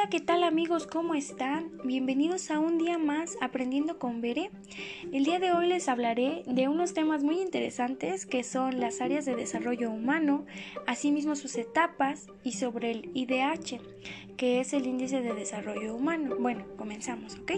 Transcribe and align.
Hola, 0.00 0.08
¿qué 0.08 0.20
tal 0.20 0.44
amigos? 0.44 0.86
¿Cómo 0.86 1.14
están? 1.14 1.72
Bienvenidos 1.84 2.50
a 2.50 2.58
un 2.58 2.78
día 2.78 2.96
más 2.96 3.36
aprendiendo 3.42 3.98
con 3.98 4.22
Bere. 4.22 4.50
El 5.12 5.24
día 5.24 5.38
de 5.38 5.52
hoy 5.52 5.66
les 5.66 5.90
hablaré 5.90 6.42
de 6.46 6.68
unos 6.68 6.94
temas 6.94 7.22
muy 7.22 7.38
interesantes 7.38 8.24
que 8.24 8.42
son 8.42 8.80
las 8.80 9.02
áreas 9.02 9.26
de 9.26 9.36
desarrollo 9.36 9.90
humano, 9.90 10.46
asimismo 10.86 11.36
sus 11.36 11.54
etapas 11.56 12.28
y 12.44 12.52
sobre 12.52 12.92
el 12.92 13.10
IDH, 13.12 13.78
que 14.38 14.60
es 14.60 14.72
el 14.72 14.86
índice 14.86 15.20
de 15.20 15.34
desarrollo 15.34 15.94
humano. 15.94 16.34
Bueno, 16.40 16.64
comenzamos, 16.78 17.34
¿ok? 17.34 17.52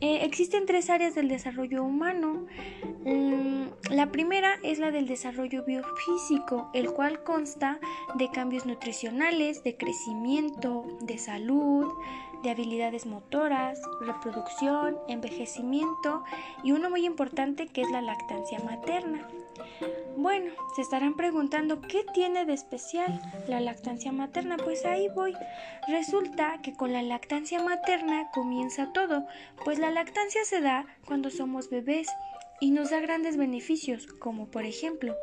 Eh, 0.00 0.24
existen 0.24 0.64
tres 0.64 0.88
áreas 0.88 1.14
del 1.14 1.28
desarrollo 1.28 1.84
humano. 1.84 2.46
Mm, 3.04 3.66
la 3.90 4.10
primera 4.10 4.54
es 4.62 4.78
la 4.78 4.90
del 4.90 5.06
desarrollo 5.06 5.64
biofísico, 5.64 6.70
el 6.72 6.90
cual 6.90 7.22
consta 7.22 7.78
de 8.16 8.30
cambios 8.30 8.64
nutricionales, 8.64 9.62
de 9.62 9.76
crecimiento, 9.76 10.86
de 11.02 11.18
salud, 11.18 11.92
de 12.42 12.50
habilidades 12.50 13.04
motoras, 13.04 13.78
reproducción, 14.00 14.96
envejecimiento 15.08 16.24
y 16.62 16.72
uno 16.72 16.88
muy 16.88 17.04
importante 17.04 17.66
que 17.66 17.82
es 17.82 17.90
la 17.90 18.00
lactancia 18.00 18.58
materna. 18.60 19.28
Bueno, 20.16 20.52
se 20.76 20.82
estarán 20.82 21.16
preguntando 21.16 21.80
qué 21.80 22.04
tiene 22.12 22.44
de 22.44 22.52
especial 22.52 23.20
la 23.48 23.60
lactancia 23.60 24.12
materna. 24.12 24.56
Pues 24.56 24.84
ahí 24.84 25.08
voy. 25.14 25.34
Resulta 25.88 26.60
que 26.62 26.74
con 26.74 26.92
la 26.92 27.02
lactancia 27.02 27.62
materna 27.62 28.30
comienza 28.32 28.92
todo, 28.92 29.26
pues 29.64 29.78
la 29.78 29.90
lactancia 29.90 30.44
se 30.44 30.60
da 30.60 30.86
cuando 31.06 31.30
somos 31.30 31.70
bebés 31.70 32.08
y 32.60 32.70
nos 32.70 32.90
da 32.90 33.00
grandes 33.00 33.36
beneficios, 33.36 34.06
como 34.06 34.46
por 34.50 34.64
ejemplo 34.64 35.16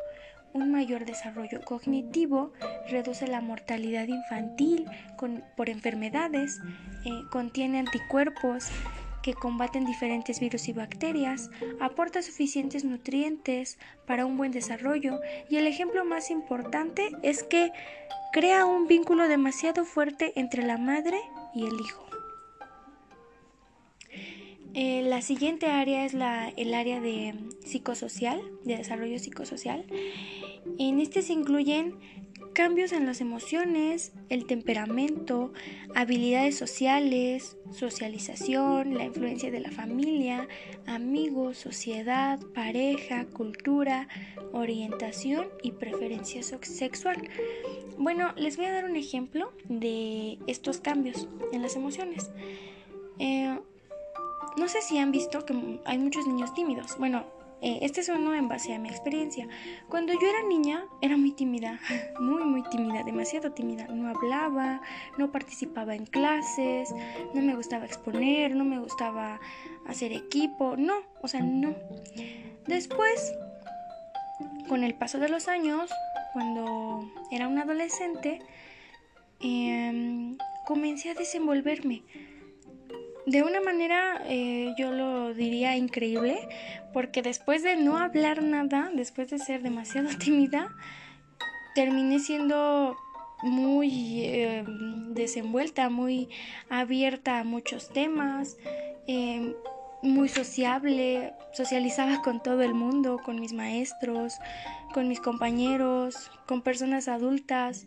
un 0.52 0.72
mayor 0.72 1.04
desarrollo 1.04 1.60
cognitivo, 1.64 2.52
reduce 2.88 3.26
la 3.26 3.40
mortalidad 3.40 4.08
infantil 4.08 4.86
por 5.56 5.68
enfermedades, 5.68 6.58
eh, 7.04 7.10
contiene 7.30 7.78
anticuerpos 7.78 8.70
que 9.22 9.34
combaten 9.34 9.84
diferentes 9.84 10.40
virus 10.40 10.68
y 10.68 10.72
bacterias, 10.72 11.50
aporta 11.80 12.22
suficientes 12.22 12.84
nutrientes 12.84 13.78
para 14.06 14.26
un 14.26 14.36
buen 14.36 14.52
desarrollo 14.52 15.20
y 15.48 15.56
el 15.56 15.66
ejemplo 15.66 16.04
más 16.04 16.30
importante 16.30 17.10
es 17.22 17.42
que 17.42 17.72
crea 18.32 18.66
un 18.66 18.86
vínculo 18.86 19.28
demasiado 19.28 19.84
fuerte 19.84 20.32
entre 20.36 20.62
la 20.62 20.78
madre 20.78 21.18
y 21.54 21.66
el 21.66 21.74
hijo. 21.80 22.07
Eh, 24.80 25.02
la 25.02 25.22
siguiente 25.22 25.66
área 25.66 26.04
es 26.04 26.14
la, 26.14 26.50
el 26.50 26.72
área 26.72 27.00
de 27.00 27.34
psicosocial, 27.66 28.40
de 28.62 28.76
desarrollo 28.76 29.18
psicosocial. 29.18 29.84
En 30.78 31.00
este 31.00 31.22
se 31.22 31.32
incluyen 31.32 31.96
cambios 32.52 32.92
en 32.92 33.04
las 33.04 33.20
emociones, 33.20 34.12
el 34.28 34.46
temperamento, 34.46 35.52
habilidades 35.96 36.56
sociales, 36.56 37.56
socialización, 37.72 38.94
la 38.94 39.06
influencia 39.06 39.50
de 39.50 39.58
la 39.58 39.72
familia, 39.72 40.46
amigos, 40.86 41.58
sociedad, 41.58 42.38
pareja, 42.54 43.24
cultura, 43.24 44.06
orientación 44.52 45.48
y 45.60 45.72
preferencia 45.72 46.40
sexual. 46.44 47.28
Bueno, 47.98 48.32
les 48.36 48.56
voy 48.56 48.66
a 48.66 48.72
dar 48.74 48.84
un 48.84 48.94
ejemplo 48.94 49.52
de 49.68 50.38
estos 50.46 50.78
cambios 50.78 51.26
en 51.52 51.62
las 51.62 51.74
emociones. 51.74 52.30
Eh, 53.18 53.58
no 54.58 54.68
sé 54.68 54.82
si 54.82 54.98
han 54.98 55.12
visto 55.12 55.44
que 55.44 55.80
hay 55.84 55.98
muchos 55.98 56.26
niños 56.26 56.52
tímidos. 56.54 56.98
Bueno, 56.98 57.24
eh, 57.60 57.80
este 57.82 58.00
es 58.02 58.08
uno 58.08 58.34
en 58.34 58.48
base 58.48 58.74
a 58.74 58.78
mi 58.78 58.88
experiencia. 58.88 59.48
Cuando 59.88 60.12
yo 60.12 60.28
era 60.28 60.42
niña, 60.42 60.84
era 61.00 61.16
muy 61.16 61.32
tímida, 61.32 61.80
muy, 62.20 62.44
muy 62.44 62.62
tímida, 62.64 63.02
demasiado 63.02 63.52
tímida. 63.52 63.86
No 63.88 64.08
hablaba, 64.08 64.80
no 65.16 65.32
participaba 65.32 65.94
en 65.94 66.06
clases, 66.06 66.94
no 67.34 67.42
me 67.42 67.54
gustaba 67.54 67.84
exponer, 67.84 68.54
no 68.54 68.64
me 68.64 68.78
gustaba 68.78 69.40
hacer 69.86 70.12
equipo, 70.12 70.76
no, 70.76 70.94
o 71.20 71.28
sea, 71.28 71.40
no. 71.40 71.74
Después, 72.66 73.32
con 74.68 74.84
el 74.84 74.94
paso 74.94 75.18
de 75.18 75.28
los 75.28 75.48
años, 75.48 75.90
cuando 76.32 77.10
era 77.30 77.48
un 77.48 77.58
adolescente, 77.58 78.40
em, 79.40 80.36
comencé 80.66 81.10
a 81.10 81.14
desenvolverme 81.14 82.02
de 83.28 83.42
una 83.42 83.60
manera 83.60 84.22
eh, 84.26 84.74
yo 84.78 84.90
lo 84.90 85.34
diría 85.34 85.76
increíble, 85.76 86.48
porque 86.94 87.20
después 87.20 87.62
de 87.62 87.76
no 87.76 87.98
hablar 87.98 88.42
nada, 88.42 88.90
después 88.94 89.28
de 89.28 89.38
ser 89.38 89.62
demasiado 89.62 90.08
tímida, 90.18 90.74
terminé 91.74 92.20
siendo 92.20 92.96
muy 93.42 94.22
eh, 94.24 94.64
desenvuelta, 95.10 95.90
muy 95.90 96.30
abierta 96.70 97.40
a 97.40 97.44
muchos 97.44 97.90
temas, 97.90 98.56
eh, 99.06 99.54
muy 100.02 100.28
sociable, 100.28 101.34
socializaba 101.52 102.22
con 102.22 102.42
todo 102.42 102.62
el 102.62 102.72
mundo, 102.72 103.20
con 103.22 103.40
mis 103.40 103.52
maestros, 103.52 104.38
con 104.94 105.06
mis 105.06 105.20
compañeros, 105.20 106.30
con 106.46 106.62
personas 106.62 107.08
adultas. 107.08 107.86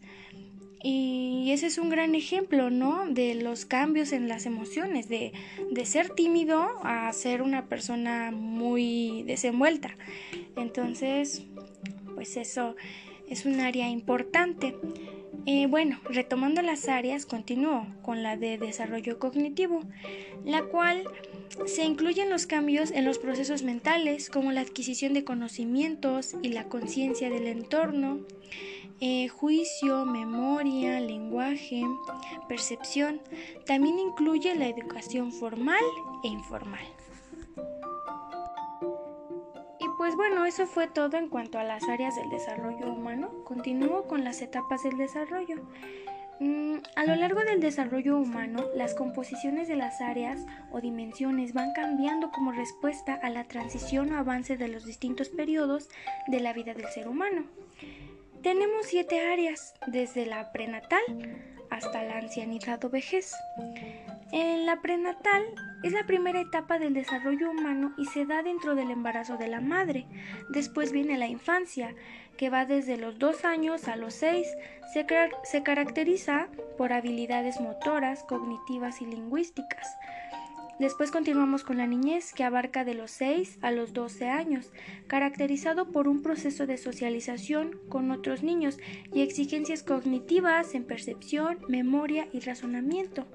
Y 0.84 1.52
ese 1.52 1.68
es 1.68 1.78
un 1.78 1.90
gran 1.90 2.16
ejemplo, 2.16 2.70
¿no? 2.70 3.06
De 3.08 3.36
los 3.36 3.66
cambios 3.66 4.12
en 4.12 4.28
las 4.28 4.46
emociones, 4.46 5.10
de, 5.10 5.34
ser 5.86 6.10
tímido 6.10 6.62
a 6.84 7.12
ser 7.14 7.42
una 7.42 7.66
persona 7.68 8.32
muy 8.32 9.24
desenvuelta. 9.24 9.96
Entonces, 10.56 11.44
pues 12.16 12.38
eso 12.38 12.76
es 13.30 13.46
un 13.46 13.60
área 13.60 13.90
importante. 13.90 14.76
Eh, 15.46 15.68
bueno, 15.68 16.00
retomando 16.10 16.62
las 16.62 16.88
áreas, 16.88 17.26
continúo 17.26 17.86
con 18.02 18.24
la 18.24 18.38
de 18.38 18.58
desarrollo 18.58 19.20
cognitivo, 19.20 19.82
la 20.46 20.64
cual 20.64 21.04
se 21.66 21.84
incluyen 21.84 22.30
los 22.30 22.46
cambios 22.46 22.92
en 22.92 23.06
los 23.06 23.20
procesos 23.20 23.64
mentales, 23.64 24.30
como 24.30 24.52
la 24.52 24.62
adquisición 24.62 25.14
de 25.14 25.24
conocimientos 25.24 26.36
y 26.42 26.50
la 26.50 26.66
conciencia 26.66 27.30
del 27.30 27.48
entorno, 27.48 28.20
eh, 29.00 29.28
juicio, 29.30 30.06
memoria, 30.06 31.00
lenguaje, 31.00 31.84
percepción. 32.48 33.22
También 33.66 34.00
incluye 34.00 34.54
la 34.56 34.68
educación 34.68 35.32
formal 35.32 35.84
e 36.24 36.28
informal. 36.28 36.86
Y 39.80 39.86
pues 39.98 40.16
bueno, 40.16 40.46
eso 40.46 40.68
fue 40.68 40.88
todo 40.88 41.18
en 41.18 41.30
cuanto 41.30 41.58
a 41.58 41.64
las 41.64 41.90
áreas 41.90 42.16
del 42.16 42.30
desarrollo 42.30 42.94
humano. 42.94 43.44
Continúo 43.44 44.08
con 44.08 44.24
las 44.24 44.42
etapas 44.42 44.84
del 44.84 44.98
desarrollo. 44.98 45.56
Mm, 46.42 46.78
a 46.96 47.06
lo 47.06 47.14
largo 47.14 47.42
del 47.42 47.60
desarrollo 47.60 48.18
humano, 48.18 48.66
las 48.76 48.96
composiciones 48.96 49.68
de 49.68 49.76
las 49.76 50.02
áreas 50.02 50.44
o 50.72 50.82
dimensiones 50.82 51.54
van 51.54 51.72
cambiando 51.74 52.32
como 52.32 52.52
respuesta 52.52 53.14
a 53.14 53.30
la 53.30 53.44
transición 53.44 54.12
o 54.12 54.18
avance 54.18 54.58
de 54.58 54.68
los 54.68 54.84
distintos 54.84 55.30
periodos 55.30 55.88
de 56.26 56.40
la 56.40 56.52
vida 56.52 56.74
del 56.74 56.88
ser 56.88 57.08
humano. 57.08 57.44
Tenemos 58.42 58.88
siete 58.88 59.20
áreas, 59.20 59.76
desde 59.86 60.26
la 60.26 60.52
prenatal 60.52 61.04
hasta 61.70 62.02
la 62.02 62.18
ancianidad 62.18 62.84
o 62.86 62.90
vejez. 62.90 63.36
En 64.32 64.66
la 64.66 64.82
prenatal 64.82 65.44
es 65.84 65.94
la 65.94 66.08
primera 66.08 66.42
etapa 66.42 66.80
del 66.80 66.96
desarrollo 66.96 67.52
humano 67.52 67.94
y 68.00 68.06
se 68.06 68.26
da 68.26 68.42
dentro 68.42 68.74
del 68.74 68.90
embarazo 68.90 69.38
de 69.38 69.48
la 69.48 69.62
madre. 69.62 70.08
Después 70.50 70.92
viene 70.92 71.20
la 71.20 71.28
infancia, 71.28 71.94
que 72.42 72.50
va 72.50 72.66
desde 72.66 72.98
los 72.98 73.20
dos 73.20 73.46
años 73.46 73.88
a 73.88 73.96
los 73.96 74.16
seis. 74.16 74.48
Se, 74.92 75.06
se 75.44 75.62
caracteriza 75.62 76.48
por 76.76 76.92
habilidades 76.92 77.62
motoras, 77.62 78.24
cognitivas 78.24 79.00
y 79.04 79.06
lingüísticas. 79.06 79.96
Después 80.80 81.12
continuamos 81.12 81.64
con 81.64 81.78
la 81.78 81.86
niñez, 81.86 82.34
que 82.34 82.44
abarca 82.44 82.84
de 82.84 82.96
los 82.96 83.12
6 83.12 83.60
a 83.62 83.70
los 83.70 83.94
12 83.94 84.28
años, 84.30 84.72
caracterizado 85.06 85.92
por 85.92 86.08
un 86.08 86.24
proceso 86.24 86.66
de 86.66 86.80
socialización 86.80 87.80
con 87.90 88.10
otros 88.10 88.42
niños 88.42 88.80
y 89.14 89.22
exigencias 89.22 89.84
cognitivas 89.84 90.74
en 90.74 90.84
percepción, 90.84 91.60
memoria 91.68 92.28
y 92.34 92.40
razonamiento. 92.40 93.28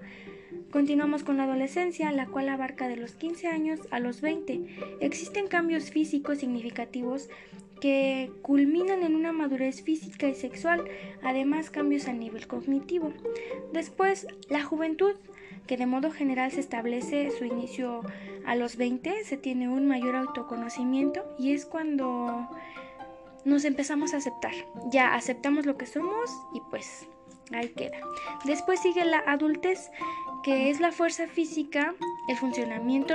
Continuamos 0.72 1.22
con 1.22 1.36
la 1.36 1.44
adolescencia, 1.44 2.10
la 2.10 2.26
cual 2.26 2.48
abarca 2.48 2.88
de 2.88 2.96
los 2.96 3.12
15 3.12 3.46
años 3.46 3.80
a 3.92 4.00
los 4.00 4.20
20. 4.20 4.98
Existen 5.00 5.46
cambios 5.46 5.92
físicos 5.92 6.38
significativos 6.38 7.28
que 7.80 8.30
culminan 8.42 9.02
en 9.02 9.14
una 9.14 9.32
madurez 9.32 9.82
física 9.82 10.28
y 10.28 10.34
sexual, 10.34 10.84
además 11.22 11.70
cambios 11.70 12.08
a 12.08 12.12
nivel 12.12 12.46
cognitivo. 12.46 13.12
Después, 13.72 14.26
la 14.48 14.62
juventud, 14.62 15.14
que 15.66 15.76
de 15.76 15.86
modo 15.86 16.10
general 16.10 16.50
se 16.52 16.60
establece 16.60 17.30
su 17.30 17.44
inicio 17.44 18.02
a 18.46 18.54
los 18.54 18.76
20, 18.76 19.24
se 19.24 19.36
tiene 19.36 19.68
un 19.68 19.86
mayor 19.86 20.16
autoconocimiento 20.16 21.24
y 21.38 21.52
es 21.52 21.66
cuando 21.66 22.48
nos 23.44 23.64
empezamos 23.64 24.14
a 24.14 24.18
aceptar. 24.18 24.52
Ya 24.90 25.14
aceptamos 25.14 25.66
lo 25.66 25.76
que 25.76 25.86
somos 25.86 26.30
y 26.54 26.60
pues 26.70 27.08
ahí 27.52 27.68
queda. 27.70 27.98
Después 28.44 28.80
sigue 28.80 29.04
la 29.04 29.18
adultez, 29.26 29.90
que 30.42 30.70
es 30.70 30.80
la 30.80 30.92
fuerza 30.92 31.26
física, 31.26 31.94
el 32.28 32.36
funcionamiento 32.36 33.14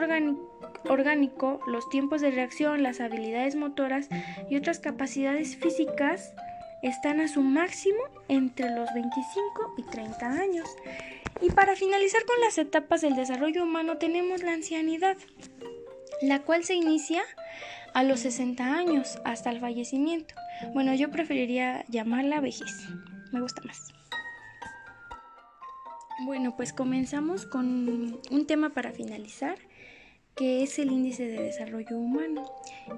orgánico, 0.90 1.60
los 1.68 1.88
tiempos 1.90 2.22
de 2.22 2.32
reacción, 2.32 2.84
las 2.84 3.00
habilidades 3.00 3.56
motoras 3.56 4.10
y 4.50 4.58
otras 4.58 4.80
capacidades 4.80 5.56
físicas 5.56 6.34
están 6.82 7.20
a 7.20 7.28
su 7.28 7.42
máximo 7.42 8.00
entre 8.28 8.70
los 8.76 8.92
25 8.94 9.76
y 9.78 9.84
30 9.84 10.28
años. 10.28 10.70
Y 11.42 11.50
para 11.52 11.76
finalizar 11.76 12.24
con 12.26 12.40
las 12.42 12.58
etapas 12.58 13.02
del 13.02 13.16
desarrollo 13.16 13.64
humano 13.64 13.98
tenemos 13.98 14.44
la 14.44 14.54
ancianidad, 14.54 15.18
la 16.22 16.40
cual 16.40 16.64
se 16.64 16.76
inicia 16.76 17.22
a 17.94 18.04
los 18.04 18.22
60 18.22 18.64
años 18.64 19.20
hasta 19.26 19.50
el 19.50 19.60
fallecimiento. 19.60 20.36
Bueno, 20.74 20.94
yo 20.94 21.10
preferiría 21.10 21.84
llamarla 21.88 22.40
vejez, 22.42 22.88
me 23.32 23.42
gusta 23.42 23.62
más. 23.64 23.94
Bueno, 26.24 26.56
pues 26.56 26.72
comenzamos 26.72 27.48
con 27.48 28.20
un 28.30 28.46
tema 28.46 28.70
para 28.70 28.92
finalizar, 28.92 29.58
que 30.36 30.64
es 30.64 30.80
el 30.80 30.92
índice 30.92 31.28
de 31.28 31.42
desarrollo 31.42 31.98
humano, 31.98 32.44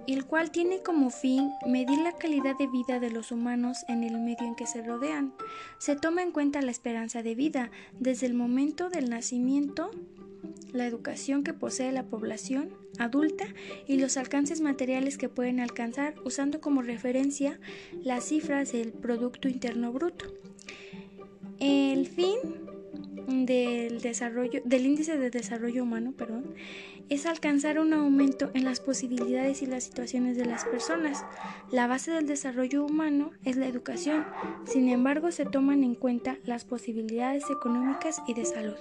el 0.08 0.26
cual 0.26 0.52
tiene 0.52 0.82
como 0.82 1.10
fin 1.10 1.52
medir 1.66 2.00
la 2.00 2.14
calidad 2.14 2.58
de 2.58 2.68
vida 2.68 3.00
de 3.00 3.10
los 3.10 3.32
humanos 3.32 3.80
en 3.88 4.04
el 4.04 4.20
medio 4.20 4.46
en 4.46 4.56
que 4.56 4.68
se 4.68 4.82
rodean. 4.82 5.34
Se 5.78 5.96
toma 5.96 6.22
en 6.22 6.32
cuenta 6.32 6.62
la 6.62 6.72
esperanza 6.72 7.24
de 7.24 7.36
vida 7.36 7.72
desde 8.00 8.28
el 8.28 8.34
momento 8.34 8.90
del 8.90 9.10
nacimiento, 9.10 9.92
la 10.72 10.86
educación 10.86 11.44
que 11.44 11.54
posee 11.54 11.92
la 11.92 12.04
población 12.04 12.74
adulta 12.98 13.46
y 13.88 13.98
los 13.98 14.18
alcances 14.18 14.62
materiales 14.62 15.18
que 15.18 15.30
pueden 15.30 15.60
alcanzar 15.60 16.16
usando 16.26 16.62
como 16.62 16.82
referencia 16.82 17.60
las 18.04 18.26
cifras 18.26 18.72
del 18.72 18.92
Producto 18.92 19.48
Interno 19.48 19.92
Bruto. 19.92 20.26
El 21.60 22.08
fin 22.08 22.38
del 23.28 24.02
desarrollo 24.02 24.62
del 24.66 24.86
índice 24.86 25.18
de 25.18 25.30
desarrollo 25.30 25.84
humano, 25.84 26.14
perdón, 26.14 26.54
es 27.10 27.26
alcanzar 27.26 27.80
un 27.80 27.94
aumento 27.94 28.50
en 28.54 28.64
las 28.64 28.80
posibilidades 28.80 29.62
y 29.62 29.66
las 29.66 29.84
situaciones 29.84 30.38
de 30.38 30.46
las 30.46 30.66
personas. 30.66 31.26
La 31.72 31.88
base 31.88 32.12
del 32.12 32.28
desarrollo 32.28 32.86
humano 32.86 33.32
es 33.44 33.56
la 33.56 33.68
educación, 33.68 34.26
sin 34.66 34.90
embargo 34.90 35.32
se 35.32 35.46
toman 35.46 35.84
en 35.84 35.96
cuenta 35.96 36.38
las 36.46 36.66
posibilidades 36.66 37.44
económicas 37.50 38.22
y 38.28 38.34
de 38.34 38.46
salud. 38.46 38.78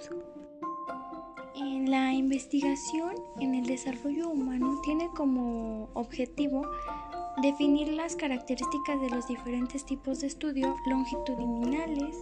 En 1.55 1.91
la 1.91 2.13
investigación 2.13 3.13
en 3.39 3.55
el 3.55 3.65
desarrollo 3.65 4.29
humano 4.29 4.81
tiene 4.83 5.09
como 5.15 5.89
objetivo 5.93 6.65
definir 7.41 7.89
las 7.89 8.15
características 8.15 9.01
de 9.01 9.09
los 9.09 9.27
diferentes 9.27 9.85
tipos 9.85 10.21
de 10.21 10.27
estudio 10.27 10.75
longitudinales, 10.87 12.15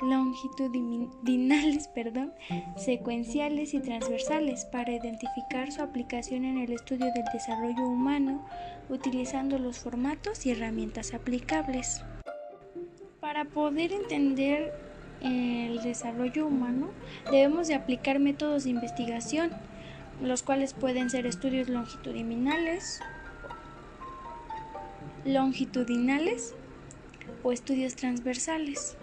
longitudinales, 0.00 1.88
perdón, 1.88 2.32
secuenciales 2.76 3.74
y 3.74 3.80
transversales 3.80 4.64
para 4.64 4.92
identificar 4.92 5.72
su 5.72 5.82
aplicación 5.82 6.44
en 6.44 6.58
el 6.58 6.72
estudio 6.72 7.06
del 7.12 7.24
desarrollo 7.32 7.86
humano 7.86 8.46
utilizando 8.88 9.58
los 9.58 9.78
formatos 9.78 10.46
y 10.46 10.50
herramientas 10.50 11.14
aplicables. 11.14 12.02
Para 13.20 13.44
poder 13.44 13.92
entender 13.92 14.72
el 15.20 15.82
desarrollo 15.82 16.46
humano 16.46 16.90
debemos 17.30 17.68
de 17.68 17.74
aplicar 17.74 18.18
métodos 18.18 18.64
de 18.64 18.70
investigación, 18.70 19.50
los 20.22 20.42
cuales 20.42 20.74
pueden 20.74 21.10
ser 21.10 21.26
estudios 21.26 21.68
longitudinales, 21.68 23.00
longitudinales 25.24 26.54
o 27.42 27.52
estudios 27.52 27.96
transversales. 27.96 28.96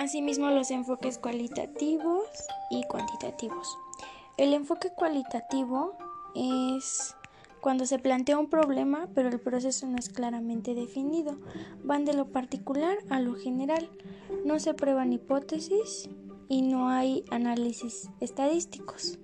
Asimismo, 0.00 0.48
los 0.48 0.70
enfoques 0.70 1.18
cualitativos 1.18 2.24
y 2.70 2.84
cuantitativos. 2.84 3.76
El 4.38 4.54
enfoque 4.54 4.88
cualitativo 4.96 5.92
es 6.34 7.14
cuando 7.60 7.84
se 7.84 7.98
plantea 7.98 8.38
un 8.38 8.48
problema, 8.48 9.08
pero 9.14 9.28
el 9.28 9.38
proceso 9.38 9.86
no 9.86 9.98
es 9.98 10.08
claramente 10.08 10.74
definido. 10.74 11.36
Van 11.84 12.06
de 12.06 12.14
lo 12.14 12.32
particular 12.32 12.96
a 13.10 13.20
lo 13.20 13.34
general. 13.34 13.90
No 14.42 14.58
se 14.58 14.72
prueban 14.72 15.12
hipótesis 15.12 16.08
y 16.48 16.62
no 16.62 16.88
hay 16.88 17.22
análisis 17.30 18.08
estadísticos. 18.20 19.18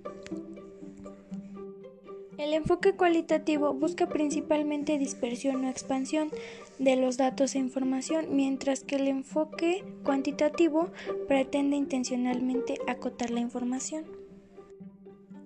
El 2.37 2.53
enfoque 2.53 2.95
cualitativo 2.95 3.73
busca 3.73 4.07
principalmente 4.07 4.99
dispersión 4.99 5.65
o 5.65 5.69
expansión 5.69 6.29
de 6.77 6.95
los 6.95 7.17
datos 7.17 7.55
e 7.55 7.59
información, 7.59 8.27
mientras 8.35 8.83
que 8.83 8.97
el 8.97 9.07
enfoque 9.07 9.83
cuantitativo 10.03 10.89
pretende 11.27 11.75
intencionalmente 11.75 12.77
acotar 12.87 13.31
la 13.31 13.39
información. 13.39 14.05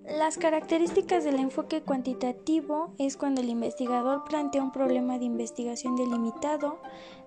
Las 0.04 0.36
características 0.36 1.24
del 1.24 1.36
enfoque 1.38 1.80
cuantitativo 1.80 2.92
es 2.98 3.16
cuando 3.16 3.40
el 3.40 3.48
investigador 3.48 4.24
plantea 4.24 4.62
un 4.62 4.72
problema 4.72 5.18
de 5.18 5.24
investigación 5.24 5.96
delimitado, 5.96 6.78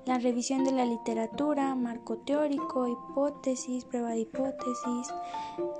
la 0.05 0.19
revisión 0.19 0.63
de 0.65 0.73
la 0.73 0.85
literatura, 0.85 1.73
marco 1.73 2.17
teórico, 2.17 2.87
hipótesis, 2.87 3.85
prueba 3.85 4.11
de 4.11 4.19
hipótesis, 4.19 5.07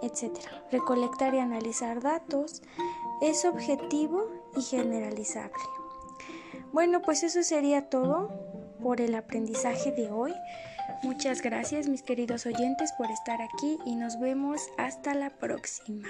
etc. 0.02 0.40
Recolectar 0.72 1.36
y 1.36 1.40
analizar 1.40 2.02
datos 2.02 2.64
es 3.22 3.46
objetivo 3.46 4.30
y 4.56 4.62
generalizable. 4.62 5.64
Bueno, 6.72 7.02
pues 7.02 7.24
eso 7.24 7.44
sería 7.44 7.90
todo 7.90 8.30
por 8.82 9.02
el 9.02 9.16
aprendizaje 9.16 9.92
de 9.92 10.12
hoy. 10.12 10.34
Muchas 11.04 11.42
gracias 11.42 11.88
mis 11.88 12.04
queridos 12.04 12.46
oyentes 12.46 12.92
por 12.94 13.10
estar 13.12 13.42
aquí 13.42 13.78
y 13.86 13.96
nos 13.96 14.20
vemos 14.20 14.62
hasta 14.78 15.14
la 15.14 15.30
próxima. 15.30 16.08